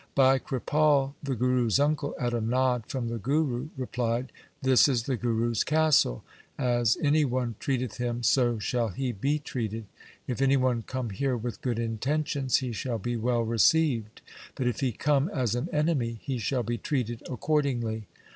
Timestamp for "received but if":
13.43-14.79